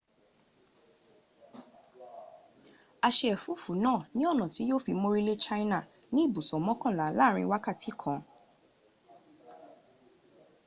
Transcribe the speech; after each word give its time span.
a 3.05 3.09
se 3.15 3.25
efufu 3.35 3.71
naa 3.83 4.01
ni 4.15 4.23
ona 4.31 4.45
ti 4.53 4.61
yio 4.67 4.77
fi 4.85 4.91
morile 5.01 5.33
china 5.45 5.79
ni 6.13 6.19
ibuso 6.27 6.55
mokanla 6.65 7.05
laarin 7.17 7.49
wakati 7.53 7.91
kan 8.01 8.19